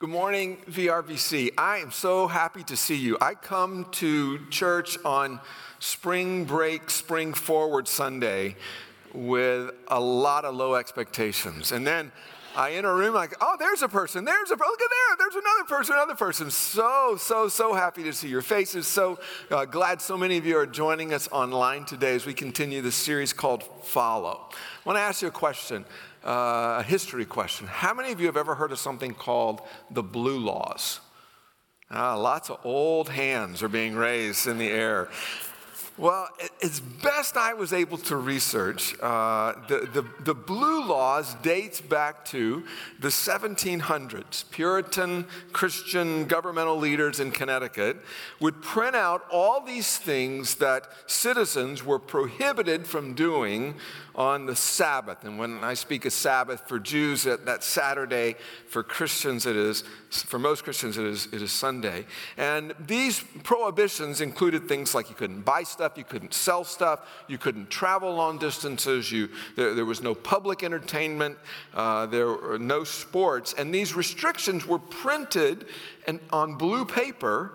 [0.00, 1.52] Good morning, VRVC.
[1.58, 3.18] I am so happy to see you.
[3.20, 5.40] I come to church on
[5.78, 8.56] spring break, spring forward Sunday
[9.12, 11.70] with a lot of low expectations.
[11.70, 12.12] And then
[12.56, 15.34] I enter a room like, oh, there's a person, there's a, look at there, there's
[15.34, 16.50] another person, another person.
[16.50, 18.86] So, so, so happy to see your faces.
[18.86, 19.18] So
[19.50, 22.94] uh, glad so many of you are joining us online today as we continue this
[22.94, 24.48] series called Follow.
[24.50, 25.84] I want to ask you a question
[26.24, 27.66] uh, a history question.
[27.66, 31.00] How many of you have ever heard of something called the Blue Laws?
[31.90, 35.08] Ah, lots of old hands are being raised in the air.
[36.00, 36.28] Well,
[36.62, 42.24] as best I was able to research, uh, the, the, the, blue laws dates back
[42.26, 42.64] to
[43.00, 44.50] the 1700s.
[44.50, 47.98] Puritan Christian governmental leaders in Connecticut
[48.40, 53.74] would print out all these things that citizens were prohibited from doing
[54.20, 55.24] on the Sabbath.
[55.24, 58.36] And when I speak of Sabbath for Jews, that, Saturday,
[58.68, 62.04] for Christians, it is, for most Christians, it is, it is Sunday.
[62.36, 67.38] And these prohibitions included things like you couldn't buy stuff, you couldn't sell stuff, you
[67.38, 71.38] couldn't travel long distances, you, there, there was no public entertainment,
[71.72, 73.54] uh, there were no sports.
[73.56, 75.64] And these restrictions were printed
[76.06, 77.52] and, on blue paper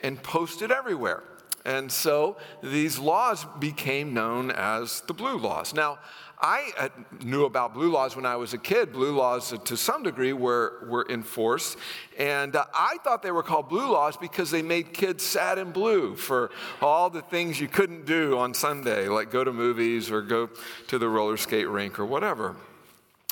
[0.00, 1.22] and posted everywhere.
[1.66, 5.74] And so these laws became known as the blue laws.
[5.74, 5.98] Now,
[6.38, 6.88] I uh,
[7.24, 8.92] knew about blue laws when I was a kid.
[8.92, 11.76] Blue laws, uh, to some degree, were, were enforced.
[12.16, 15.72] And uh, I thought they were called blue laws because they made kids sad and
[15.72, 20.22] blue for all the things you couldn't do on Sunday, like go to movies or
[20.22, 20.48] go
[20.86, 22.54] to the roller skate rink or whatever.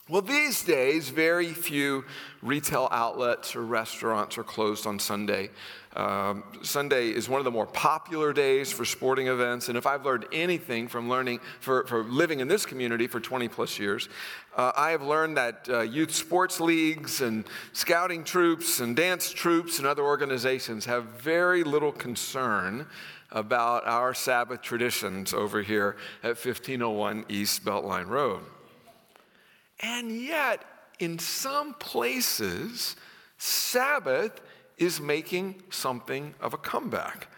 [0.06, 2.04] Well, these days, very few
[2.42, 5.48] retail outlets or restaurants are closed on Sunday.
[5.96, 10.04] Um, Sunday is one of the more popular days for sporting events, and if I've
[10.04, 14.10] learned anything from learning, for, for living in this community for 20 plus years,
[14.54, 19.78] uh, I have learned that uh, youth sports leagues and scouting troops and dance troops
[19.78, 22.86] and other organizations have very little concern
[23.30, 28.42] about our Sabbath traditions over here at 1501 East Beltline Road.
[29.80, 30.64] And yet,
[30.98, 32.96] in some places,
[33.38, 34.40] Sabbath
[34.78, 37.28] is making something of a comeback.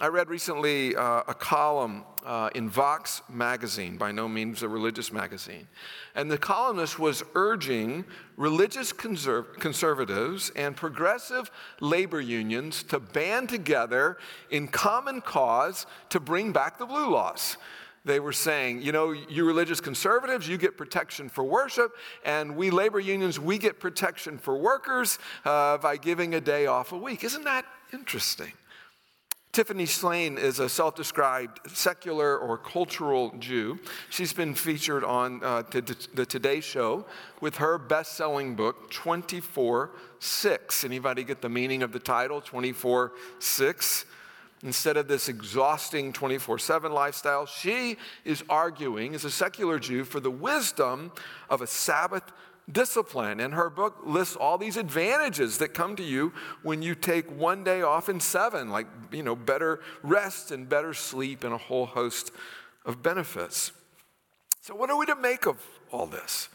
[0.00, 5.12] I read recently uh, a column uh, in Vox magazine, by no means a religious
[5.12, 5.68] magazine,
[6.16, 8.04] and the columnist was urging
[8.36, 14.18] religious conserv- conservatives and progressive labor unions to band together
[14.50, 17.56] in common cause to bring back the blue laws
[18.04, 21.92] they were saying, you know, you religious conservatives, you get protection for worship,
[22.24, 26.92] and we labor unions, we get protection for workers uh, by giving a day off
[26.92, 27.22] a week.
[27.22, 28.52] Isn't that interesting?
[29.52, 33.78] Tiffany Shlain is a self described secular or cultural Jew.
[34.08, 37.04] She's been featured on uh, the Today Show
[37.42, 40.84] with her best selling book, 24 6.
[40.84, 44.06] Anybody get the meaning of the title, 24 6?
[44.62, 47.46] Instead of this exhausting 24 7 lifestyle.
[47.46, 51.12] She is arguing, as a secular Jew, for the wisdom
[51.50, 52.24] of a Sabbath
[52.70, 53.40] discipline.
[53.40, 57.64] And her book lists all these advantages that come to you when you take one
[57.64, 61.86] day off in seven, like, you know, better rest and better sleep and a whole
[61.86, 62.30] host
[62.84, 63.72] of benefits.
[64.60, 65.56] So, what are we to make of
[65.90, 66.48] all this?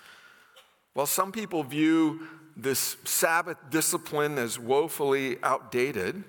[0.95, 2.21] Well, some people view
[2.55, 6.23] this Sabbath discipline as woefully outdated.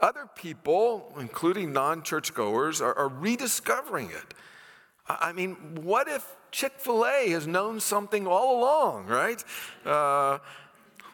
[0.00, 4.34] Other people, including non churchgoers, are, are rediscovering it.
[5.08, 9.42] I mean, what if Chick fil A has known something all along, right?
[9.84, 10.38] Uh,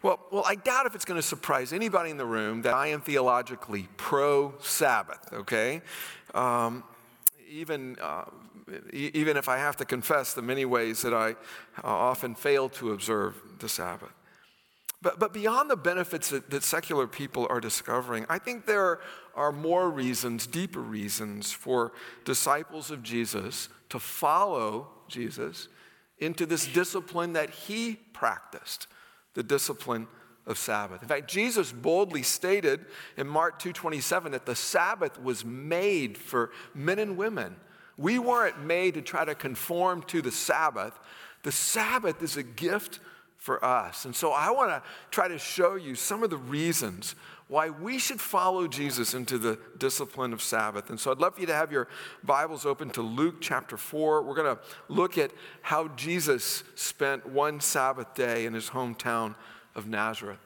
[0.03, 2.89] well, well, I doubt if it's going to surprise anybody in the room that I
[2.89, 5.81] am theologically pro Sabbath, okay?
[6.35, 6.85] Um,
[7.49, 8.25] even, uh,
[8.93, 11.35] even if I have to confess the many ways that I uh,
[11.85, 14.13] often fail to observe the Sabbath.
[15.05, 19.01] But, but beyond the benefits that, that secular people are discovering, I think there
[19.35, 21.93] are more reasons, deeper reasons, for
[22.25, 25.69] disciples of Jesus to follow Jesus
[26.19, 28.87] into this discipline that he practiced,
[29.35, 30.09] the discipline
[30.47, 31.03] of Sabbath.
[31.03, 32.87] In fact, Jesus boldly stated
[33.19, 37.57] in Mark 2:27 that the Sabbath was made for men and women.
[37.99, 40.99] We weren't made to try to conform to the Sabbath.
[41.43, 43.01] The Sabbath is a gift
[43.45, 44.07] for us.
[44.07, 47.15] And so I want to try to show you some of the reasons
[47.47, 50.89] why we should follow Jesus into the discipline of Sabbath.
[50.89, 51.87] And so I'd love for you to have your
[52.23, 54.23] Bibles open to Luke chapter 4.
[54.23, 55.31] We're going to look at
[55.61, 59.35] how Jesus spent one Sabbath day in his hometown
[59.75, 60.41] of Nazareth.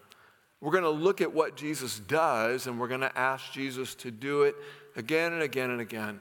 [0.61, 4.11] We're going to look at what Jesus does, and we're going to ask Jesus to
[4.11, 4.57] do it
[4.97, 6.19] again and again and again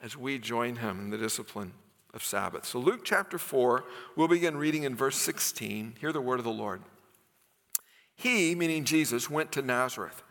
[0.00, 1.72] as we join him in the discipline
[2.14, 2.64] of Sabbath.
[2.64, 3.84] So, Luke chapter 4,
[4.16, 5.94] we'll begin reading in verse 16.
[6.00, 6.82] Hear the word of the Lord.
[8.14, 10.22] He, meaning Jesus, went to Nazareth,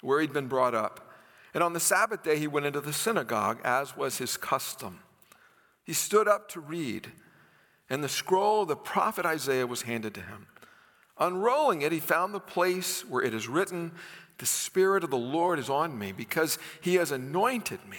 [0.00, 1.12] where he'd been brought up.
[1.54, 5.00] And on the Sabbath day, he went into the synagogue, as was his custom.
[5.84, 7.12] He stood up to read,
[7.88, 10.46] and the scroll of the prophet Isaiah was handed to him.
[11.18, 13.92] Unrolling it, he found the place where it is written,
[14.38, 17.98] The Spirit of the Lord is on me, because he has anointed me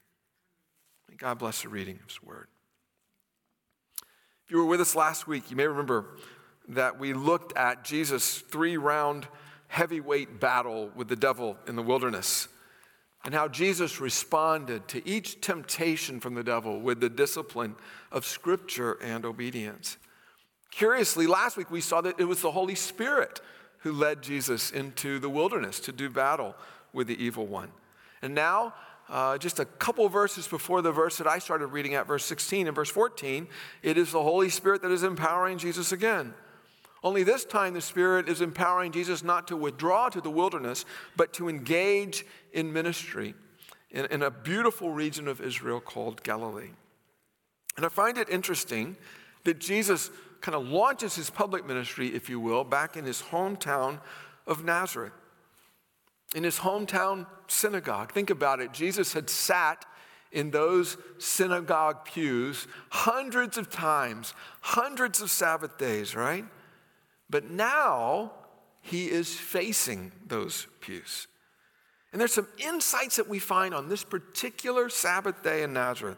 [1.21, 2.47] God bless the reading of His word.
[4.43, 6.17] If you were with us last week, you may remember
[6.69, 9.27] that we looked at Jesus' three round
[9.67, 12.47] heavyweight battle with the devil in the wilderness
[13.23, 17.75] and how Jesus responded to each temptation from the devil with the discipline
[18.11, 19.97] of Scripture and obedience.
[20.71, 23.41] Curiously, last week we saw that it was the Holy Spirit
[23.81, 26.55] who led Jesus into the wilderness to do battle
[26.93, 27.69] with the evil one.
[28.23, 28.73] And now
[29.11, 32.67] uh, just a couple verses before the verse that I started reading at, verse 16
[32.67, 33.45] and verse 14,
[33.83, 36.33] it is the Holy Spirit that is empowering Jesus again.
[37.03, 40.85] Only this time, the Spirit is empowering Jesus not to withdraw to the wilderness,
[41.17, 43.33] but to engage in ministry
[43.89, 46.69] in, in a beautiful region of Israel called Galilee.
[47.75, 48.95] And I find it interesting
[49.43, 50.09] that Jesus
[50.39, 53.99] kind of launches his public ministry, if you will, back in his hometown
[54.47, 55.13] of Nazareth
[56.35, 58.11] in his hometown synagogue.
[58.11, 58.71] Think about it.
[58.71, 59.85] Jesus had sat
[60.31, 66.45] in those synagogue pews hundreds of times, hundreds of Sabbath days, right?
[67.29, 68.31] But now
[68.81, 71.27] he is facing those pews.
[72.11, 76.17] And there's some insights that we find on this particular Sabbath day in Nazareth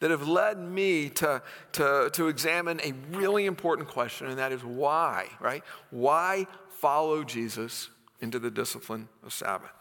[0.00, 4.62] that have led me to, to, to examine a really important question, and that is
[4.62, 5.64] why, right?
[5.90, 7.88] Why follow Jesus
[8.20, 9.72] into the discipline of Sabbath.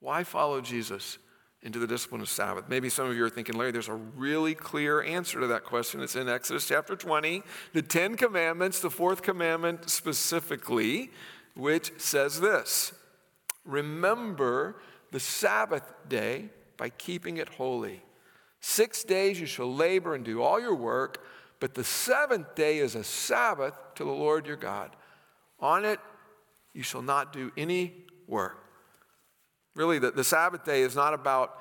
[0.00, 1.18] Why follow Jesus
[1.62, 2.64] into the discipline of Sabbath?
[2.68, 6.00] Maybe some of you are thinking, Larry, there's a really clear answer to that question.
[6.00, 7.42] It's in Exodus chapter 20,
[7.72, 11.10] the Ten Commandments, the fourth commandment specifically,
[11.54, 12.92] which says this
[13.64, 14.76] Remember
[15.10, 18.02] the Sabbath day by keeping it holy.
[18.60, 21.24] Six days you shall labor and do all your work,
[21.60, 24.90] but the seventh day is a Sabbath to the Lord your God.
[25.60, 26.00] On it
[26.78, 27.92] you shall not do any
[28.28, 28.64] work.
[29.74, 31.58] Really, the, the Sabbath day is not about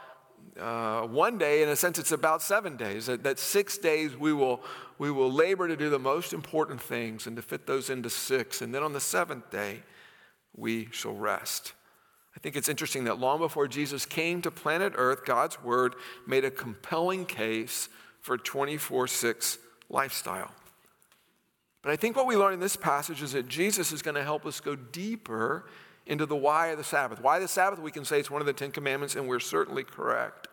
[0.60, 1.64] uh, one day.
[1.64, 3.08] In a sense, it's about seven days.
[3.08, 4.62] That, that six days we will,
[5.00, 8.62] we will labor to do the most important things and to fit those into six.
[8.62, 9.82] And then on the seventh day,
[10.56, 11.74] we shall rest.
[12.36, 15.96] I think it's interesting that long before Jesus came to planet Earth, God's word
[16.28, 17.90] made a compelling case
[18.22, 19.58] for 24 6
[19.90, 20.52] lifestyle.
[21.88, 24.24] But I think what we learn in this passage is that Jesus is going to
[24.24, 25.64] help us go deeper
[26.06, 27.22] into the why of the Sabbath.
[27.22, 27.80] Why the Sabbath?
[27.80, 30.50] We can say it's one of the Ten Commandments, and we're certainly correct.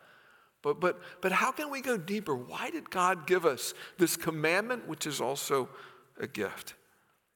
[0.63, 2.37] But, but, but how can we go deeper?
[2.37, 5.69] Why did God give us this commandment, which is also
[6.21, 6.75] a gift?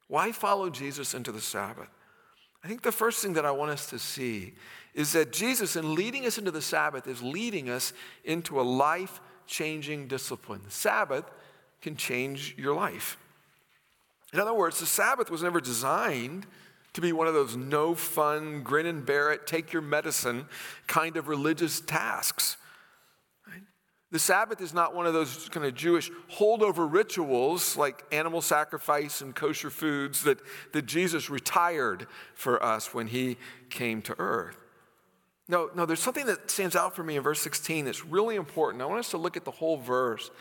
[0.06, 1.88] Why follow Jesus into the Sabbath?
[2.62, 4.54] I think the first thing that I want us to see
[4.94, 7.92] is that Jesus, in leading us into the Sabbath, is leading us
[8.24, 10.60] into a life changing discipline.
[10.64, 11.24] The Sabbath
[11.82, 13.18] can change your life.
[14.32, 16.46] In other words, the Sabbath was never designed
[16.92, 20.46] to be one of those no fun, grin and bear it, take your medicine
[20.86, 22.56] kind of religious tasks.
[24.10, 29.20] The Sabbath is not one of those kind of Jewish holdover rituals like animal sacrifice
[29.20, 30.38] and kosher foods that,
[30.72, 33.36] that Jesus retired for us when he
[33.68, 34.56] came to earth.
[35.46, 38.82] No, no, there's something that stands out for me in verse 16 that's really important.
[38.82, 40.28] I want us to look at the whole verse.
[40.28, 40.32] It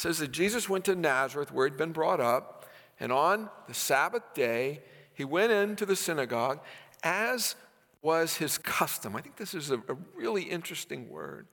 [0.00, 2.55] says that Jesus went to Nazareth where he'd been brought up.
[2.98, 4.82] And on the Sabbath day,
[5.14, 6.60] he went into the synagogue
[7.02, 7.56] as
[8.02, 9.16] was his custom.
[9.16, 11.46] I think this is a, a really interesting word.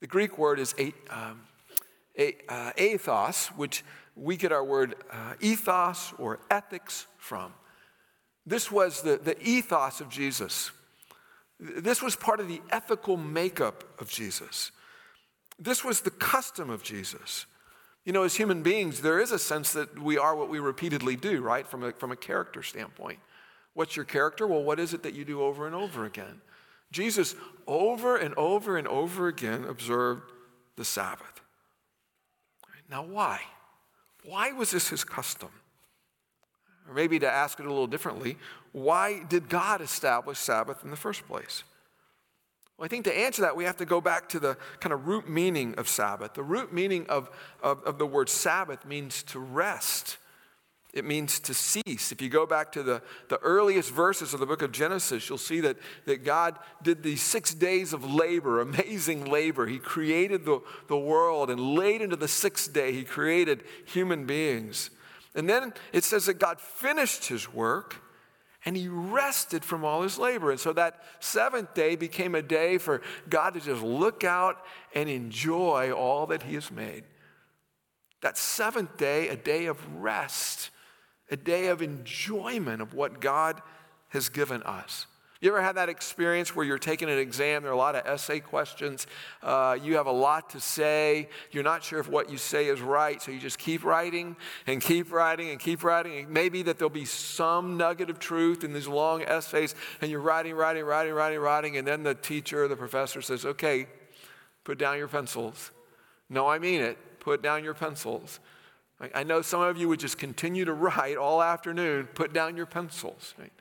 [0.00, 1.42] The Greek word is a, um,
[2.48, 7.52] uh, ethos, which we get our word uh, ethos or ethics from.
[8.44, 10.70] This was the, the ethos of Jesus.
[11.58, 14.72] This was part of the ethical makeup of Jesus.
[15.58, 17.46] This was the custom of Jesus.
[18.06, 21.16] You know, as human beings, there is a sense that we are what we repeatedly
[21.16, 21.66] do, right?
[21.66, 23.18] From a, from a character standpoint.
[23.74, 24.46] What's your character?
[24.46, 26.40] Well, what is it that you do over and over again?
[26.92, 27.34] Jesus,
[27.66, 30.22] over and over and over again, observed
[30.76, 31.40] the Sabbath.
[32.88, 33.40] Now, why?
[34.24, 35.50] Why was this his custom?
[36.88, 38.38] Or maybe to ask it a little differently,
[38.70, 41.64] why did God establish Sabbath in the first place?
[42.76, 45.06] Well, I think to answer that, we have to go back to the kind of
[45.06, 46.34] root meaning of Sabbath.
[46.34, 47.30] The root meaning of,
[47.62, 50.18] of, of, the word Sabbath means to rest,
[50.92, 52.12] it means to cease.
[52.12, 55.38] If you go back to the, the earliest verses of the book of Genesis, you'll
[55.38, 59.66] see that, that God did these six days of labor, amazing labor.
[59.66, 64.90] He created the, the world, and late into the sixth day, He created human beings.
[65.34, 68.02] And then it says that God finished His work
[68.66, 70.50] and he rested from all his labor.
[70.50, 74.60] And so that seventh day became a day for God to just look out
[74.92, 77.04] and enjoy all that he has made.
[78.22, 80.70] That seventh day, a day of rest,
[81.30, 83.62] a day of enjoyment of what God
[84.08, 85.06] has given us.
[85.40, 87.62] You ever had that experience where you're taking an exam?
[87.62, 89.06] There are a lot of essay questions.
[89.42, 91.28] Uh, you have a lot to say.
[91.50, 94.80] You're not sure if what you say is right, so you just keep writing and
[94.80, 96.18] keep writing and keep writing.
[96.20, 100.20] And maybe that there'll be some nugget of truth in these long essays, and you're
[100.20, 103.86] writing, writing, writing, writing, writing, and then the teacher or the professor says, Okay,
[104.64, 105.70] put down your pencils.
[106.30, 106.98] No, I mean it.
[107.20, 108.40] Put down your pencils.
[109.14, 112.08] I know some of you would just continue to write all afternoon.
[112.14, 113.34] Put down your pencils.
[113.38, 113.52] Right?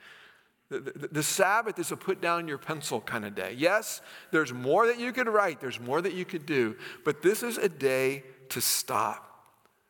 [0.69, 3.53] The, the, Sabbath is a put down your pencil kind of day.
[3.55, 7.43] Yes, there's more that you could write, there's more that you could do, but this
[7.43, 9.25] is a day to stop.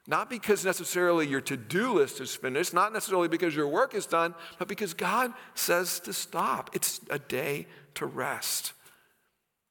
[0.08, 4.06] Not because necessarily your to do list is finished, not necessarily because your work is
[4.06, 6.70] done, but because God says to stop.
[6.76, 8.74] It's a day to rest.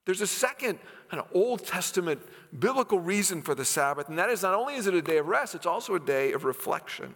[0.07, 0.79] There's a second
[1.11, 2.21] kind of Old Testament
[2.59, 5.27] biblical reason for the Sabbath, and that is not only is it a day of
[5.27, 7.15] rest, it's also a day of reflection.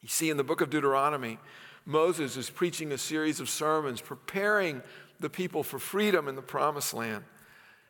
[0.00, 1.38] You see, in the book of Deuteronomy,
[1.84, 4.82] Moses is preaching a series of sermons, preparing
[5.20, 7.24] the people for freedom in the promised land.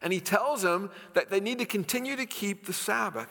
[0.00, 3.28] And he tells them that they need to continue to keep the Sabbath.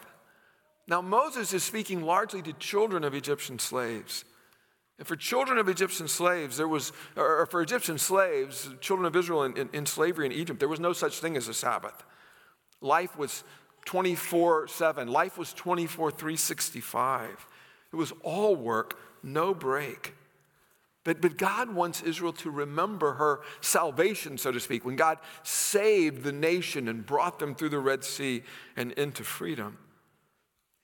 [0.87, 4.25] Now, Moses is speaking largely to children of Egyptian slaves.
[4.97, 9.43] And for children of Egyptian slaves, there was, or for Egyptian slaves, children of Israel
[9.43, 12.03] in, in, in slavery in Egypt, there was no such thing as a Sabbath.
[12.81, 13.43] Life was
[13.85, 17.47] 24 7, life was 24 365.
[17.91, 20.13] It was all work, no break.
[21.03, 26.23] But, but God wants Israel to remember her salvation, so to speak, when God saved
[26.23, 28.43] the nation and brought them through the Red Sea
[28.75, 29.79] and into freedom.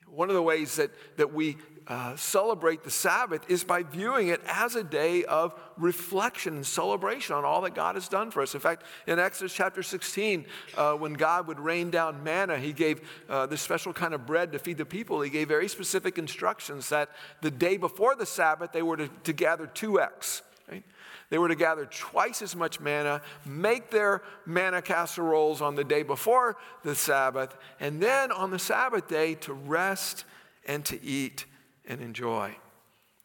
[0.08, 1.58] One of the ways that, that we
[1.88, 7.34] uh, celebrate the Sabbath is by viewing it as a day of reflection and celebration
[7.34, 8.54] on all that God has done for us.
[8.54, 13.10] In fact, in Exodus chapter 16, uh, when God would rain down manna, He gave
[13.30, 15.22] uh, this special kind of bread to feed the people.
[15.22, 17.10] He gave very specific instructions that
[17.42, 20.42] the day before the Sabbath, they were to, to gather 2x.
[20.70, 20.84] Right?
[21.30, 26.04] They were to gather twice as much manna, make their manna casseroles on the day
[26.04, 30.26] before the Sabbath, and then on the Sabbath day to rest
[30.68, 31.46] and to eat
[31.88, 32.56] and enjoy.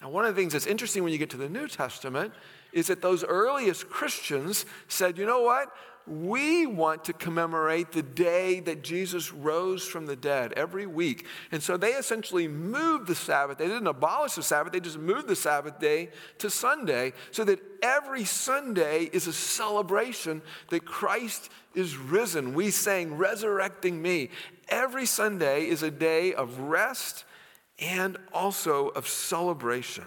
[0.00, 2.32] Now, one of the things that's interesting when you get to the New Testament
[2.72, 5.68] is that those earliest Christians said, you know what?
[6.04, 11.26] We want to commemorate the day that Jesus rose from the dead every week.
[11.52, 13.58] And so they essentially moved the Sabbath.
[13.58, 17.60] They didn't abolish the Sabbath, they just moved the Sabbath day to Sunday so that
[17.82, 22.54] every Sunday is a celebration that Christ is risen.
[22.54, 24.30] We sang, Resurrecting Me.
[24.68, 27.24] Every Sunday is a day of rest
[27.82, 30.04] and also of celebration.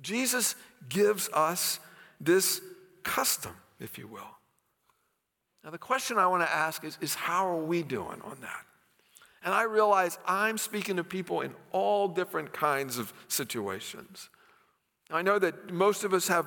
[0.00, 0.56] Jesus
[0.88, 1.80] gives us
[2.20, 2.60] this
[3.02, 4.36] custom, if you will.
[5.64, 8.64] Now, the question I want to ask is, is how are we doing on that?
[9.42, 14.28] And I realize I'm speaking to people in all different kinds of situations.
[15.10, 16.46] I know that most of us have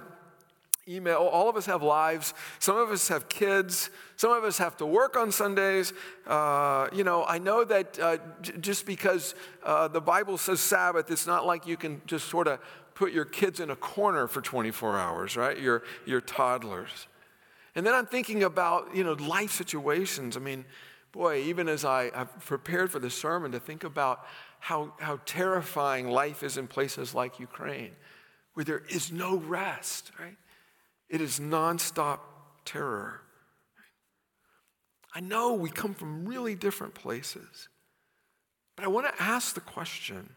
[0.90, 1.18] email.
[1.18, 2.34] All of us have lives.
[2.60, 3.90] Some of us have kids.
[4.16, 5.94] Some of us have to work on Sundays.
[6.26, 11.12] Uh, you know, I know that uh, j- just because uh, the Bible says Sabbath,
[11.12, 12.60] it's not like you can just sort of
[12.96, 15.58] put your kids in a corner for 24 hours, right?
[15.60, 17.08] Your, your toddlers.
[17.76, 20.36] And then I'm thinking about, you know, life situations.
[20.36, 20.66] I mean,
[21.12, 24.26] boy, even as I, have prepared for the sermon to think about
[24.60, 27.92] how, how terrifying life is in places like Ukraine,
[28.54, 30.36] where there is no rest, right?
[31.10, 32.20] It is nonstop
[32.66, 33.22] terror.
[35.14, 37.68] I know we come from really different places,
[38.76, 40.30] but I want to ask the question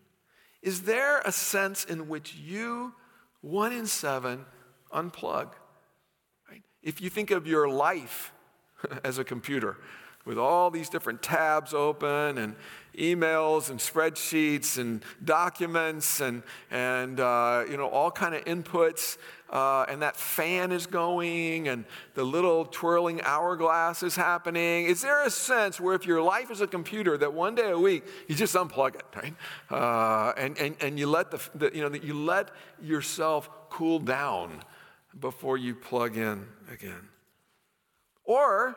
[0.62, 2.95] Is there a sense in which you,
[3.43, 4.47] one in seven,
[4.93, 5.50] unplug?
[6.50, 6.62] Right?
[6.83, 8.33] If you think of your life
[9.05, 9.76] as a computer,
[10.25, 12.55] with all these different tabs open and
[12.97, 19.19] emails and spreadsheets and documents and, and uh, you know, all kind of inputs.
[19.52, 24.87] Uh, and that fan is going and the little twirling hourglass is happening.
[24.87, 27.78] Is there a sense where if your life is a computer that one day a
[27.78, 29.35] week you just unplug it, right?
[29.71, 32.50] Uh, and, and, and you let the, the, you know, you let
[32.82, 34.62] yourself cool down
[35.21, 37.09] before you plug in again?
[38.25, 38.75] Or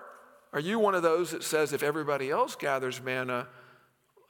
[0.52, 3.48] are you one of those that says if everybody else gathers manna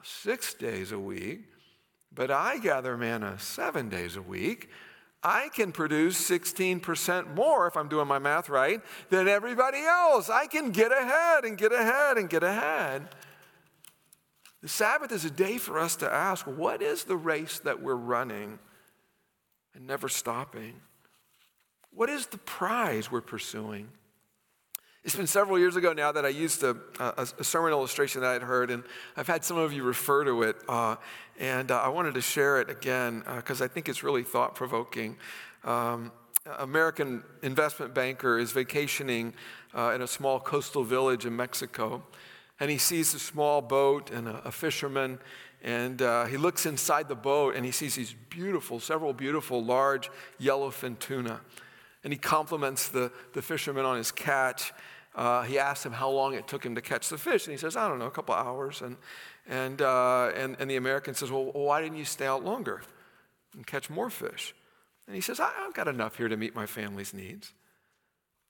[0.04, 1.46] six days a week,
[2.14, 4.70] but I gather manna seven days a week,
[5.26, 8.80] I can produce 16% more, if I'm doing my math right,
[9.10, 10.30] than everybody else.
[10.30, 13.08] I can get ahead and get ahead and get ahead.
[14.62, 17.96] The Sabbath is a day for us to ask what is the race that we're
[17.96, 18.60] running
[19.74, 20.76] and never stopping?
[21.90, 23.90] What is the prize we're pursuing?
[25.06, 28.32] It's been several years ago now that I used a, a, a sermon illustration that
[28.32, 28.84] I'd heard, and
[29.16, 30.96] I've had some of you refer to it, uh,
[31.40, 34.56] and uh, I wanted to share it again because uh, I think it's really thought
[34.56, 35.18] provoking.
[35.64, 36.12] Um,
[36.58, 39.36] American investment banker is vacationing
[39.76, 42.02] uh, in a small coastal village in Mexico,
[42.60, 45.20] and he sees a small boat and a, a fisherman,
[45.62, 50.10] and uh, he looks inside the boat and he sees these beautiful, several beautiful large
[50.42, 51.42] yellowfin tuna.
[52.04, 54.72] And he compliments the, the fisherman on his catch
[55.16, 57.58] uh, he asked him how long it took him to catch the fish, and he
[57.58, 58.82] says, I don't know, a couple hours.
[58.82, 58.98] And,
[59.48, 62.82] and, uh, and, and the American says, Well, why didn't you stay out longer
[63.54, 64.54] and catch more fish?
[65.08, 67.54] And he says, I've got enough here to meet my family's needs.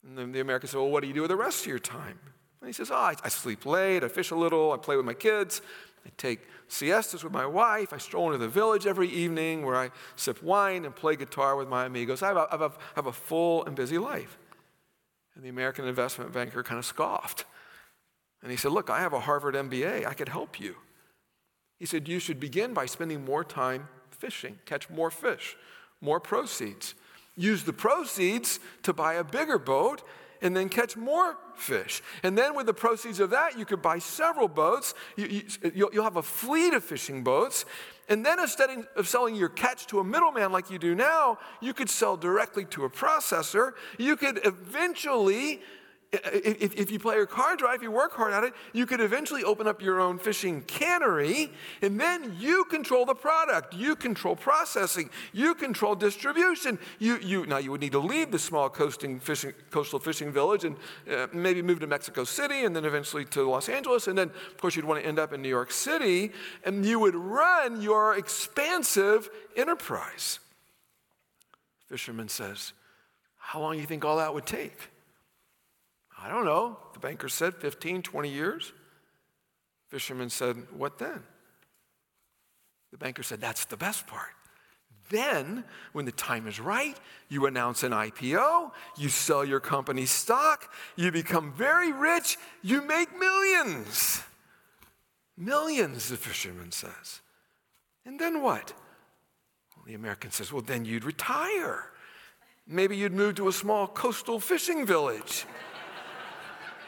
[0.03, 1.79] And then the American says, Well, what do you do with the rest of your
[1.79, 2.19] time?
[2.61, 5.05] And he says, Oh, I, I sleep late, I fish a little, I play with
[5.05, 5.61] my kids,
[6.03, 9.91] I take siestas with my wife, I stroll into the village every evening where I
[10.15, 12.23] sip wine and play guitar with my amigos.
[12.23, 14.39] I have a, I have a, I have a full and busy life.
[15.35, 17.45] And the American investment banker kind of scoffed.
[18.41, 20.05] And he said, Look, I have a Harvard MBA.
[20.05, 20.75] I could help you.
[21.79, 25.57] He said, You should begin by spending more time fishing, catch more fish,
[26.01, 26.95] more proceeds.
[27.35, 30.03] Use the proceeds to buy a bigger boat
[30.41, 32.01] and then catch more fish.
[32.23, 34.93] And then with the proceeds of that, you could buy several boats.
[35.17, 37.65] You, will you, have a fleet of fishing boats.
[38.07, 41.73] And then instead of selling your catch to a middleman like you do now, you
[41.73, 43.71] could sell directly to a processor.
[43.97, 45.61] You could eventually
[46.11, 49.01] if, if you play your card right, if you work hard at it, you could
[49.01, 53.73] eventually open up your own fishing cannery, and then you control the product.
[53.73, 55.09] You control processing.
[55.33, 56.79] You control distribution.
[56.99, 60.63] You, you, now, you would need to leave the small coasting fishing, coastal fishing village
[60.63, 60.75] and
[61.11, 64.07] uh, maybe move to Mexico City and then eventually to Los Angeles.
[64.07, 66.31] And then, of course, you'd want to end up in New York City,
[66.63, 70.39] and you would run your expansive enterprise.
[71.87, 72.73] Fisherman says,
[73.37, 74.89] How long do you think all that would take?
[76.25, 76.79] I don't know.
[76.93, 78.73] The banker said 15, 20 years.
[79.89, 81.21] Fisherman said, What then?
[82.91, 84.31] The banker said, That's the best part.
[85.09, 86.97] Then, when the time is right,
[87.29, 93.15] you announce an IPO, you sell your company's stock, you become very rich, you make
[93.15, 94.23] millions.
[95.37, 97.21] Millions, the fisherman says.
[98.03, 98.73] And then what?
[99.75, 101.91] Well, the American says, Well, then you'd retire.
[102.65, 105.45] Maybe you'd move to a small coastal fishing village.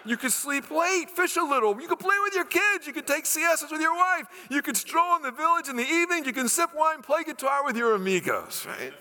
[0.07, 1.79] You could sleep late, fish a little.
[1.81, 2.87] You could play with your kids.
[2.87, 4.25] You could take siestas with your wife.
[4.49, 6.23] You could stroll in the village in the evening.
[6.23, 8.93] You can sip wine, play guitar with your amigos, right?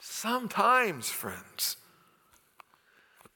[0.00, 1.78] Sometimes, friends,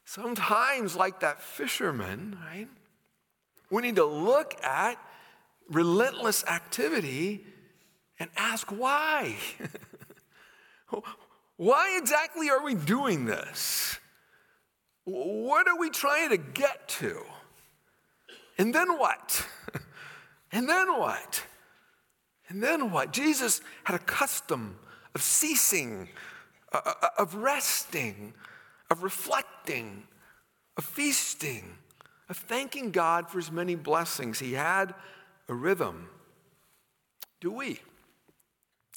[0.05, 2.67] sometimes, like that fisherman, right?
[3.71, 5.01] We need to look at
[5.67, 7.43] relentless activity
[8.19, 9.35] and ask why.
[11.57, 13.97] why exactly are we doing this?
[15.07, 17.23] What are we trying to get to?
[18.57, 19.47] And then what?
[20.51, 21.43] and then what?
[22.49, 23.13] And then what?
[23.13, 24.77] Jesus had a custom
[25.15, 26.09] of ceasing,
[26.73, 28.33] uh, uh, of resting,
[28.91, 30.03] of reflecting,
[30.75, 31.77] of feasting,
[32.27, 34.39] of thanking God for his many blessings.
[34.39, 34.93] He had
[35.47, 36.09] a rhythm.
[37.39, 37.79] Do we?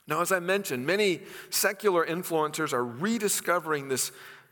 [0.09, 1.21] Now, as I mentioned, many
[1.51, 4.11] secular influencers are rediscovering this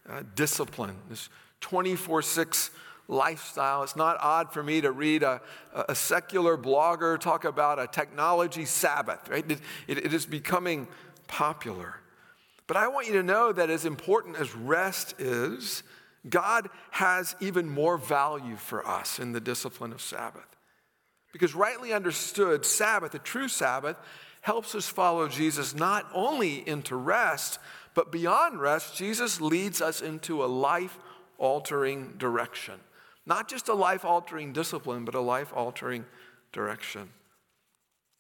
[0.09, 1.29] uh, discipline, this
[1.61, 2.71] 24 6
[3.09, 3.83] lifestyle.
[3.83, 5.41] It's not odd for me to read a,
[5.89, 9.51] a secular blogger talk about a technology Sabbath, right?
[9.51, 10.87] It, it, it is becoming
[11.27, 11.97] popular.
[12.67, 15.83] But I want you to know that as important as rest is,
[16.29, 20.45] God has even more value for us in the discipline of Sabbath.
[21.33, 23.97] Because rightly understood, Sabbath, the true Sabbath,
[24.43, 27.59] helps us follow Jesus not only into rest,
[27.95, 30.99] but beyond rest, Jesus leads us into a life
[31.39, 32.75] altering direction.
[33.25, 36.05] Not just a life altering discipline, but a life altering
[36.53, 37.11] direction.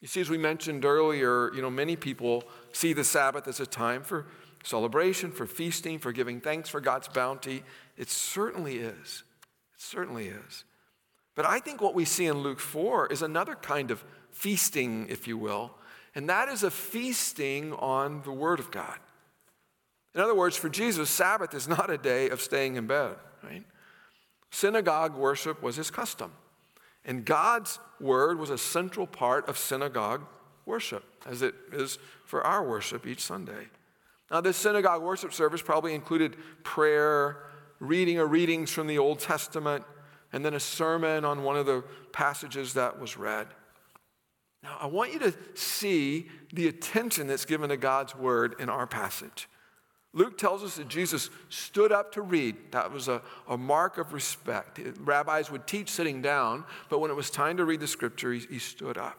[0.00, 3.66] You see, as we mentioned earlier, you know, many people see the Sabbath as a
[3.66, 4.26] time for
[4.62, 7.64] celebration, for feasting, for giving thanks for God's bounty.
[7.96, 9.24] It certainly is.
[9.74, 10.64] It certainly is.
[11.34, 15.26] But I think what we see in Luke 4 is another kind of feasting, if
[15.26, 15.74] you will,
[16.14, 18.98] and that is a feasting on the Word of God.
[20.14, 23.64] In other words, for Jesus, Sabbath is not a day of staying in bed, right?
[24.50, 26.32] Synagogue worship was his custom.
[27.04, 30.26] And God's word was a central part of synagogue
[30.66, 33.68] worship, as it is for our worship each Sunday.
[34.30, 37.44] Now, this synagogue worship service probably included prayer,
[37.80, 39.84] reading or readings from the Old Testament,
[40.32, 43.46] and then a sermon on one of the passages that was read.
[44.62, 48.86] Now, I want you to see the attention that's given to God's word in our
[48.86, 49.48] passage.
[50.14, 52.56] Luke tells us that Jesus stood up to read.
[52.72, 54.80] That was a, a mark of respect.
[55.00, 58.40] Rabbis would teach sitting down, but when it was time to read the scripture, he,
[58.40, 59.18] he stood up.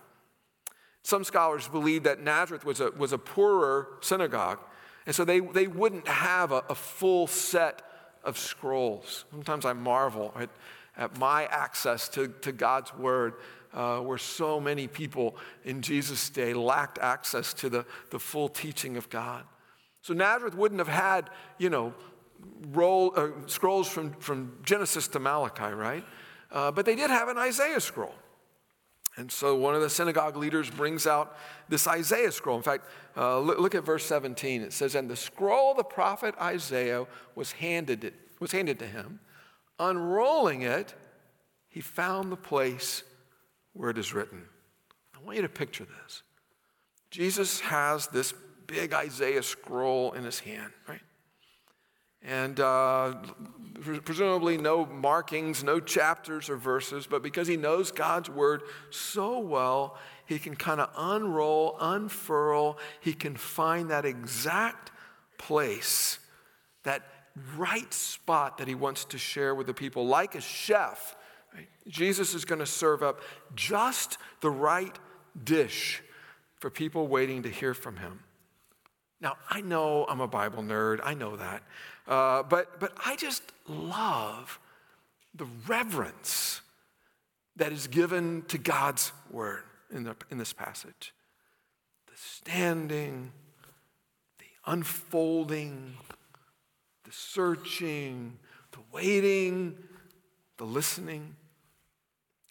[1.04, 4.60] Some scholars believe that Nazareth was a, was a poorer synagogue,
[5.06, 7.84] and so they, they wouldn't have a, a full set
[8.24, 9.26] of scrolls.
[9.32, 10.50] Sometimes I marvel at,
[10.98, 13.36] at my access to, to God's word,
[13.74, 18.98] uh, where so many people in Jesus' day lacked access to the, the full teaching
[18.98, 19.46] of God.
[20.10, 21.94] So Nazareth wouldn't have had, you know,
[22.72, 26.04] roll, uh, scrolls from, from Genesis to Malachi, right?
[26.52, 28.16] Uh, but they did have an Isaiah scroll.
[29.18, 32.58] And so one of the synagogue leaders brings out this Isaiah scroll.
[32.58, 34.64] In fact, uh, look, look, at verse 17.
[34.64, 38.88] It says, And the scroll of the prophet Isaiah was handed, it, was handed to
[38.88, 39.20] him.
[39.78, 40.96] Unrolling it,
[41.68, 43.04] he found the place
[43.74, 44.42] where it is written.
[45.16, 46.24] I want you to picture this.
[47.12, 48.34] Jesus has this
[48.70, 51.02] big Isaiah scroll in his hand, right?
[52.22, 53.16] And uh,
[54.04, 59.98] presumably no markings, no chapters or verses, but because he knows God's word so well,
[60.26, 64.92] he can kind of unroll, unfurl, he can find that exact
[65.38, 66.20] place,
[66.84, 67.04] that
[67.56, 70.06] right spot that he wants to share with the people.
[70.06, 71.16] Like a chef,
[71.56, 71.70] right?
[71.88, 73.22] Jesus is going to serve up
[73.56, 74.98] just the right
[75.42, 76.04] dish
[76.60, 78.20] for people waiting to hear from him.
[79.22, 81.64] Now, I know I'm a Bible nerd, I know that.
[82.08, 84.60] Uh, but, but I just love
[85.36, 86.62] the reverence
[87.58, 91.14] that is given to God's word in, the, in this passage.
[92.08, 93.32] The standing,
[94.40, 95.96] the unfolding,
[97.04, 98.40] the searching,
[98.72, 99.78] the waiting,
[100.58, 101.36] the listening.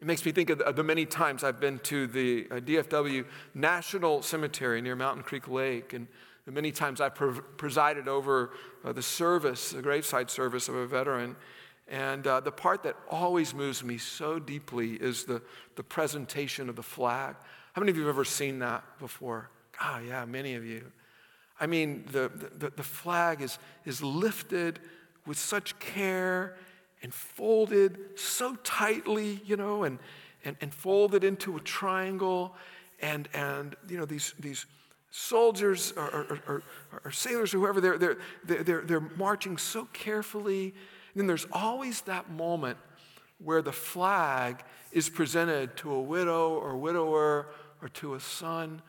[0.00, 4.22] It makes me think of the many times I've been to the uh, DFW National
[4.22, 6.06] Cemetery near Mountain Creek Lake and
[6.52, 7.14] many times I've
[7.56, 8.50] presided over
[8.84, 11.36] uh, the service, the graveside service of a veteran.
[11.88, 15.42] And uh, the part that always moves me so deeply is the,
[15.76, 17.36] the presentation of the flag.
[17.72, 19.50] How many of you have ever seen that before?
[19.80, 20.90] Ah, oh, yeah, many of you.
[21.60, 24.80] I mean, the, the, the flag is, is lifted
[25.26, 26.56] with such care
[27.02, 29.98] and folded so tightly, you know, and,
[30.44, 32.54] and, and folded into a triangle.
[33.00, 34.66] And, and you know, these, these
[35.10, 36.62] soldiers or, or, or,
[37.04, 40.74] or sailors or whoever, they're, they're, they're, they're marching so carefully.
[41.12, 42.78] And then there's always that moment
[43.38, 47.48] where the flag is presented to a widow or widower
[47.80, 48.82] or to a son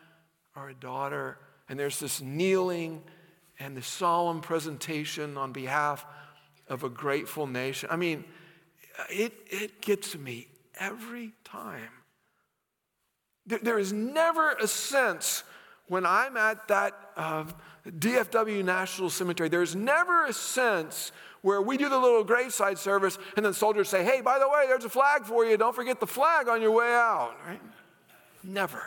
[0.55, 1.37] or a daughter.
[1.67, 3.03] And there's this kneeling
[3.59, 6.05] and the solemn presentation on behalf
[6.67, 7.89] of a grateful nation.
[7.91, 8.23] I mean,
[9.09, 10.47] it, it gets me
[10.79, 11.89] every time.
[13.45, 15.43] There, there is never a sense
[15.89, 17.45] when I'm at that uh,
[17.85, 23.45] DFW National Cemetery, there's never a sense where we do the little graveside service and
[23.45, 25.57] then soldiers say, hey, by the way, there's a flag for you.
[25.57, 27.61] Don't forget the flag on your way out, right?
[28.43, 28.83] Never.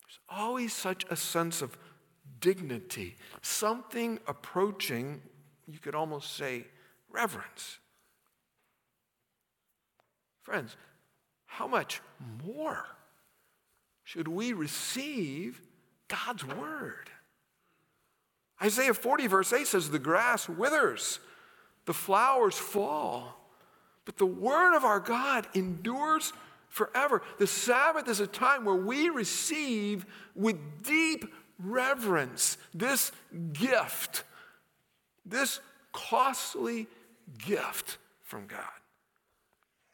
[0.00, 1.76] There's always such a sense of
[2.40, 5.20] dignity, something approaching,
[5.68, 6.64] you could almost say,
[7.10, 7.78] reverence.
[10.42, 10.76] Friends,
[11.46, 12.00] how much
[12.44, 12.86] more?
[14.12, 15.62] Should we receive
[16.08, 17.08] God's word.
[18.60, 21.18] Isaiah 40, verse 8 says, The grass withers,
[21.86, 23.48] the flowers fall,
[24.04, 26.34] but the word of our God endures
[26.68, 27.22] forever.
[27.38, 33.12] The Sabbath is a time where we receive with deep reverence this
[33.54, 34.24] gift,
[35.24, 35.58] this
[35.92, 36.86] costly
[37.38, 38.81] gift from God.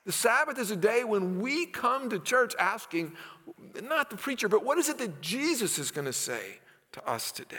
[0.08, 3.12] The Sabbath is a day when we come to church asking,
[3.82, 6.60] not the preacher, but what is it that Jesus is going to say
[6.92, 7.58] to us today?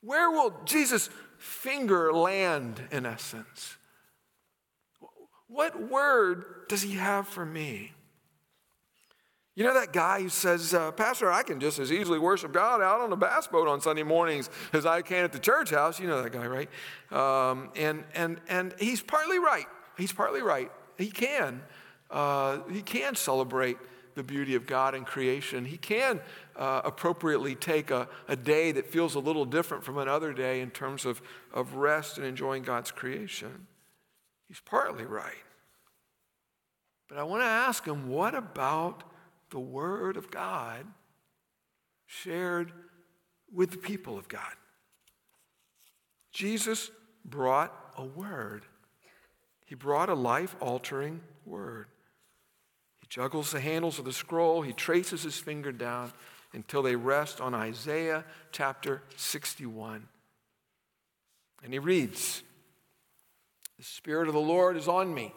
[0.00, 3.76] Where will Jesus' finger land, in essence?
[5.46, 7.92] What word does he have for me?
[9.54, 12.82] You know that guy who says, uh, Pastor, I can just as easily worship God
[12.82, 16.00] out on a bass boat on Sunday mornings as I can at the church house.
[16.00, 16.68] You know that guy, right?
[17.12, 19.66] Um, and, and, and he's partly right.
[19.96, 20.68] He's partly right.
[20.98, 21.62] He can.
[22.10, 23.78] Uh, he can celebrate
[24.14, 25.64] the beauty of God and creation.
[25.64, 26.20] He can
[26.56, 30.70] uh, appropriately take a, a day that feels a little different from another day in
[30.70, 33.66] terms of, of rest and enjoying God's creation.
[34.48, 35.32] He's partly right.
[37.08, 39.02] But I want to ask him, what about
[39.50, 40.86] the Word of God
[42.12, 42.72] shared
[43.52, 44.52] with the people of God.
[46.32, 46.90] Jesus
[47.24, 48.64] brought a word.
[49.72, 51.86] He brought a life altering word.
[53.00, 56.12] He juggles the handles of the scroll, he traces his finger down
[56.52, 60.06] until they rest on Isaiah chapter 61.
[61.64, 62.42] And he reads
[63.78, 65.32] The Spirit of the Lord is on me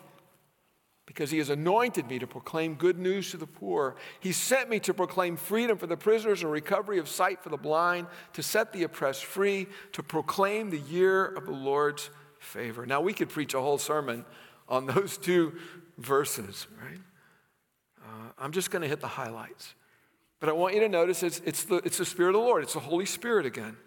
[1.05, 3.95] because he has anointed me to proclaim good news to the poor.
[4.19, 7.55] He sent me to proclaim freedom for the prisoners and recovery of sight for the
[7.55, 12.09] blind, to set the oppressed free, to proclaim the year of the Lord's
[12.45, 12.85] favor.
[12.85, 14.25] Now, we could preach a whole sermon
[14.69, 15.53] on those two
[15.97, 16.99] verses, right?
[18.03, 19.73] Uh, I'm just going to hit the highlights.
[20.39, 22.63] But I want you to notice it's, it's, the, it's the Spirit of the Lord,
[22.63, 23.77] it's the Holy Spirit again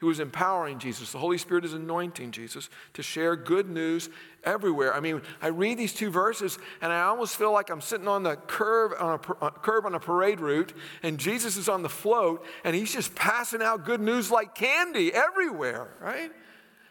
[0.00, 1.12] who is empowering Jesus.
[1.12, 4.08] The Holy Spirit is anointing Jesus to share good news
[4.44, 4.94] everywhere.
[4.94, 8.22] I mean, I read these two verses and I almost feel like I'm sitting on
[8.22, 11.90] the curve on a, uh, curb on a parade route and Jesus is on the
[11.90, 16.32] float and he's just passing out good news like candy everywhere, right?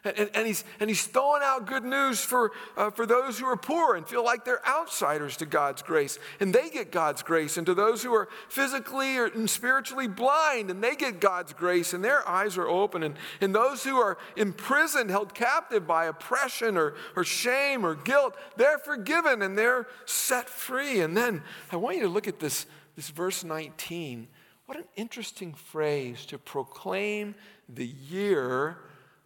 [0.06, 3.58] And, and, he's, and he's throwing out good news for, uh, for those who are
[3.58, 6.18] poor and feel like they're outsiders to God's grace.
[6.40, 7.58] And they get God's grace.
[7.58, 11.94] And to those who are physically or, and spiritually blind, and they get God's grace,
[11.94, 13.04] and their eyes are open.
[13.04, 18.38] And, and those who are imprisoned, held captive by oppression or, or shame or guilt,
[18.56, 21.02] they're forgiven and they're set free.
[21.02, 24.30] And then I want you to look at this, this verse 19.
[24.66, 27.36] What an interesting phrase to proclaim
[27.68, 28.78] the year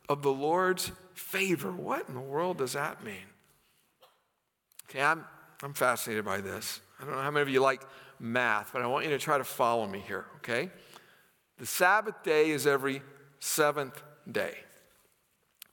[0.10, 1.72] of the Lord's favor.
[1.72, 3.26] What in the world does that mean?
[4.90, 5.26] Okay, I'm,
[5.62, 6.82] I'm fascinated by this.
[7.00, 7.82] I don't know how many of you like
[8.20, 10.70] math, but I want you to try to follow me here, okay?
[11.58, 13.02] The Sabbath day is every
[13.40, 14.56] seventh day.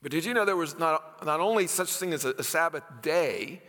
[0.02, 2.84] But did you know there was not, not only such thing as a, a Sabbath
[3.02, 3.62] day,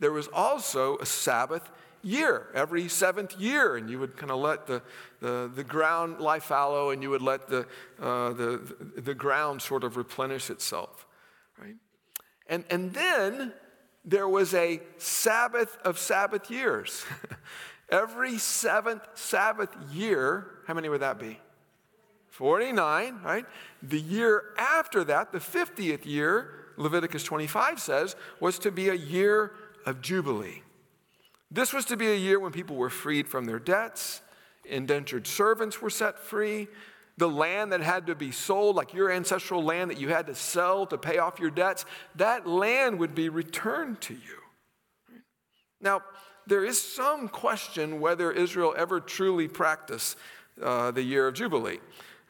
[0.00, 1.68] there was also a Sabbath
[2.08, 4.82] year, every seventh year, and you would kind of let the,
[5.20, 7.66] the, the ground lie fallow and you would let the,
[8.00, 11.06] uh, the, the ground sort of replenish itself,
[11.60, 11.76] right?
[12.48, 13.52] And, and then
[14.04, 17.04] there was a Sabbath of Sabbath years.
[17.90, 21.38] every seventh Sabbath year, how many would that be?
[22.30, 23.44] 49, right?
[23.82, 29.52] The year after that, the 50th year, Leviticus 25 says, was to be a year
[29.86, 30.62] of Jubilee.
[31.50, 34.20] This was to be a year when people were freed from their debts,
[34.64, 36.68] indentured servants were set free,
[37.16, 40.34] the land that had to be sold, like your ancestral land that you had to
[40.34, 41.84] sell to pay off your debts,
[42.14, 44.38] that land would be returned to you.
[45.80, 46.02] Now,
[46.46, 50.16] there is some question whether Israel ever truly practiced
[50.62, 51.80] uh, the year of Jubilee.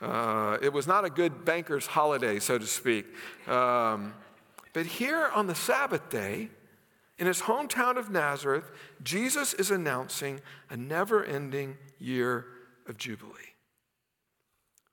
[0.01, 3.07] Uh, it was not a good banker's holiday, so to speak.
[3.47, 4.15] Um,
[4.73, 6.51] but here on the Sabbath day,
[7.19, 8.71] in his hometown of Nazareth,
[9.03, 12.47] Jesus is announcing a never ending year
[12.87, 13.55] of Jubilee.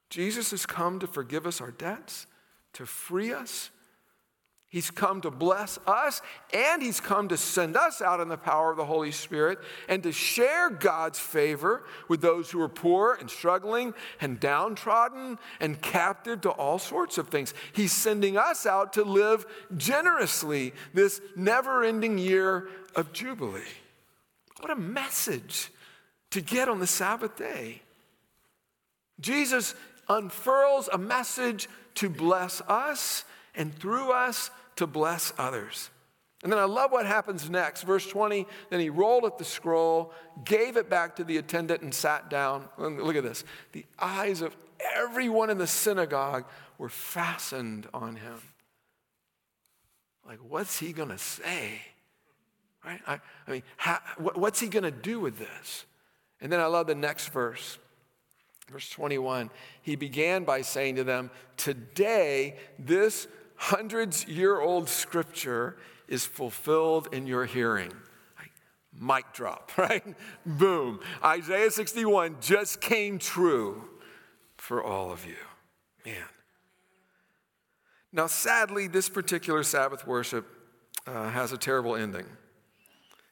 [0.09, 2.25] Jesus has come to forgive us our debts,
[2.73, 3.69] to free us
[4.75, 6.21] He's come to bless us,
[6.53, 10.03] and He's come to send us out in the power of the Holy Spirit and
[10.03, 16.41] to share God's favor with those who are poor and struggling and downtrodden and captive
[16.41, 17.53] to all sorts of things.
[17.71, 19.45] He's sending us out to live
[19.77, 23.61] generously this never ending year of Jubilee.
[24.59, 25.71] What a message
[26.31, 27.81] to get on the Sabbath day.
[29.21, 29.73] Jesus
[30.09, 33.23] unfurls a message to bless us
[33.55, 35.89] and through us to bless others.
[36.43, 37.83] And then I love what happens next.
[37.83, 41.93] Verse 20, then he rolled up the scroll, gave it back to the attendant, and
[41.93, 42.67] sat down.
[42.77, 43.43] Look at this.
[43.71, 44.55] The eyes of
[44.95, 46.45] everyone in the synagogue
[46.77, 48.37] were fastened on him.
[50.27, 51.81] Like, what's he going to say?
[52.83, 53.01] Right?
[53.07, 55.85] I, I mean, how, what's he going to do with this?
[56.41, 57.79] And then I love the next verse.
[58.71, 59.51] Verse 21,
[59.83, 67.27] he began by saying to them, Today this hundreds year old scripture is fulfilled in
[67.27, 67.91] your hearing.
[68.99, 70.03] mic drop, right?
[70.45, 70.99] Boom.
[71.23, 73.89] Isaiah 61 just came true
[74.57, 75.35] for all of you.
[76.05, 76.15] Man.
[78.13, 80.45] Now, sadly, this particular Sabbath worship
[81.05, 82.25] uh, has a terrible ending.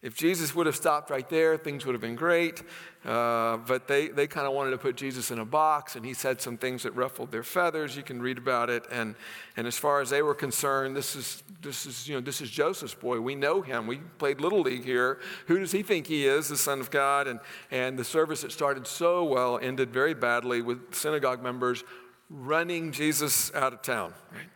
[0.03, 2.61] If Jesus would have stopped right there, things would have been great.
[3.05, 6.13] Uh, but they, they kind of wanted to put Jesus in a box, and he
[6.13, 7.95] said some things that ruffled their feathers.
[7.95, 8.83] You can read about it.
[8.91, 9.15] And,
[9.55, 12.49] and as far as they were concerned, this is, this, is, you know, this is
[12.49, 13.21] Joseph's boy.
[13.21, 13.87] We know him.
[13.87, 15.19] We played Little League here.
[15.47, 17.27] Who does he think he is, the Son of God?
[17.27, 17.39] And,
[17.71, 21.85] and the service that started so well ended very badly with synagogue members
[22.29, 24.13] running Jesus out of town.
[24.33, 24.49] Right?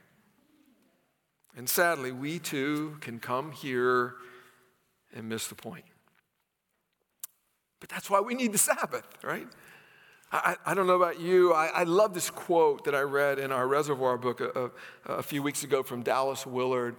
[1.56, 4.16] And sadly, we too can come here
[5.18, 5.86] and miss the point.
[7.80, 9.48] But that's why we need the Sabbath, right?
[10.32, 11.54] I, I don't know about you.
[11.54, 14.72] I, I, love this quote that I read in our reservoir book a,
[15.06, 16.98] a, a few weeks ago from Dallas Willard.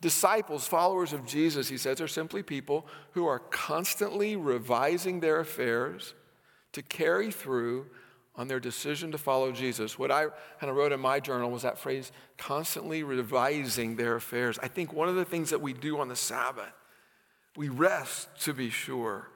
[0.00, 6.14] Disciples, followers of Jesus, he says, are simply people who are constantly revising their affairs
[6.72, 7.86] to carry through
[8.34, 9.98] on their decision to follow Jesus.
[9.98, 10.26] What I
[10.58, 14.58] kind of wrote in my journal was that phrase, constantly revising their affairs.
[14.62, 16.72] I think one of the things that we do on the Sabbath
[17.56, 19.28] we rest to be sure.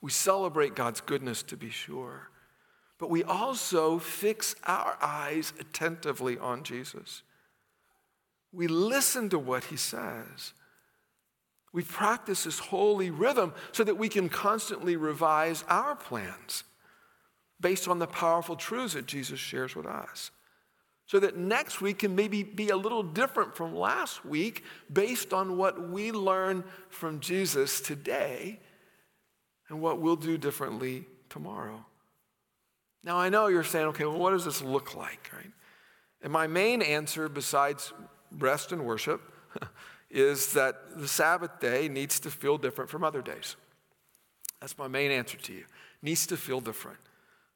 [0.00, 2.28] We celebrate God's goodness to be sure.
[2.98, 7.22] But we also fix our eyes attentively on Jesus.
[8.52, 10.52] We listen to what he says.
[11.72, 16.62] We practice this holy rhythm so that we can constantly revise our plans
[17.60, 20.30] based on the powerful truths that Jesus shares with us
[21.06, 25.56] so that next week can maybe be a little different from last week based on
[25.56, 28.60] what we learn from Jesus today
[29.68, 31.84] and what we'll do differently tomorrow.
[33.02, 35.52] Now, I know you're saying, okay, well, what does this look like, right?
[36.22, 37.92] And my main answer, besides
[38.38, 39.20] rest and worship,
[40.10, 43.56] is that the Sabbath day needs to feel different from other days.
[44.60, 45.60] That's my main answer to you.
[45.60, 45.66] It
[46.02, 46.98] needs to feel different.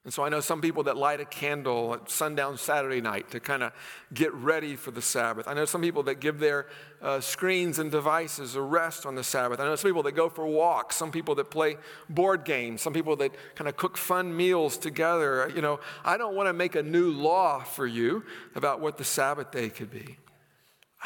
[0.09, 3.41] And so I know some people that light a candle at sundown Saturday night to
[3.41, 3.75] kind of
[4.15, 5.47] get ready for the Sabbath.
[5.47, 6.67] I know some people that give their
[7.03, 9.61] uh, screens and devices a rest on the Sabbath.
[9.61, 11.77] I know some people that go for walks, some people that play
[12.09, 15.53] board games, some people that kind of cook fun meals together.
[15.55, 19.05] You know, I don't want to make a new law for you about what the
[19.05, 20.17] Sabbath day could be.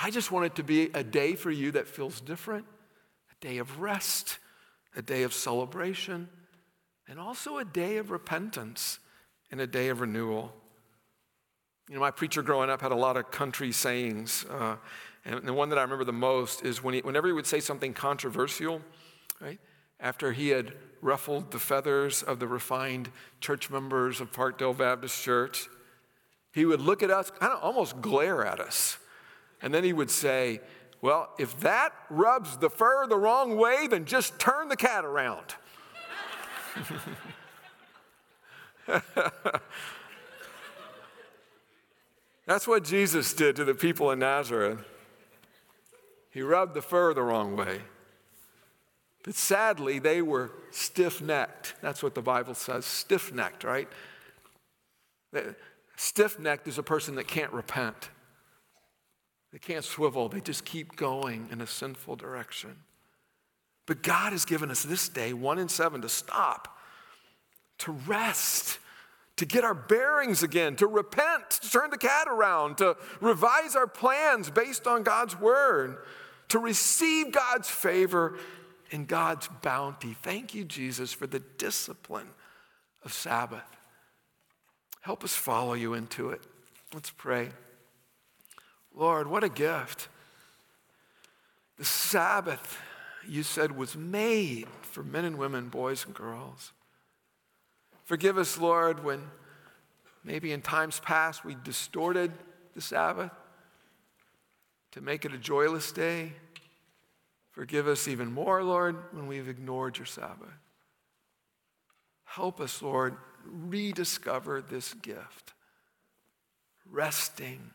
[0.01, 2.67] I just want it to be a day for you that feels different,
[3.33, 4.39] a day of rest,
[4.95, 6.29] a day of celebration
[7.13, 8.99] and also a day of repentance
[9.51, 10.51] and a day of renewal.
[11.91, 14.47] You know, my preacher growing up had a lot of country sayings.
[14.49, 14.77] Uh,
[15.27, 17.61] and the one that I remember the most is when he, whenever he would say
[17.61, 18.81] something controversial,
[19.43, 19.61] right,
[20.01, 20.73] after he had
[21.03, 23.11] ruffled the feathers of the refined
[23.43, 25.69] church members of Parkdale Baptist Church,
[26.55, 28.97] he would look at us, kind of almost glare at us.
[29.61, 30.63] And then he would say,
[31.03, 35.57] Well, if that rubs the fur the wrong way, then just turn the cat around.
[42.47, 44.79] That's what Jesus did to the people in Nazareth.
[46.31, 47.81] He rubbed the fur the wrong way.
[49.23, 51.75] But sadly, they were stiff necked.
[51.81, 53.89] That's what the Bible says stiff necked, right?
[55.97, 58.11] Stiff necked is a person that can't repent.
[59.53, 62.77] They can't swivel, they just keep going in a sinful direction.
[63.87, 66.79] But God has given us this day, one in seven, to stop,
[67.79, 68.79] to rest,
[69.37, 73.87] to get our bearings again, to repent, to turn the cat around, to revise our
[73.87, 75.99] plans based on God's word,
[76.49, 78.39] to receive God's favor
[78.93, 80.15] and God's bounty.
[80.23, 82.29] Thank you, Jesus, for the discipline
[83.05, 83.65] of Sabbath.
[85.01, 86.43] Help us follow you into it.
[86.95, 87.49] Let's pray.
[88.95, 90.09] Lord, what a gift.
[91.79, 92.79] The Sabbath
[93.29, 96.73] you said was made for men and women, boys and girls.
[98.05, 99.23] Forgive us, Lord, when
[100.25, 102.33] maybe in times past we distorted
[102.75, 103.31] the Sabbath
[104.93, 106.33] to make it a joyless day.
[107.53, 110.49] Forgive us even more, Lord, when we've ignored your Sabbath.
[112.25, 115.53] Help us, Lord, rediscover this gift
[116.91, 117.71] resting,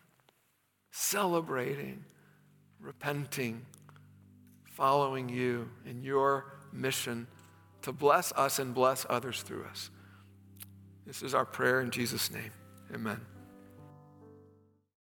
[0.92, 2.06] celebrating,
[2.80, 3.66] repenting
[4.78, 7.26] following you in your mission
[7.82, 9.90] to bless us and bless others through us.
[11.08, 12.52] This is our prayer in Jesus' name.
[12.94, 13.20] Amen.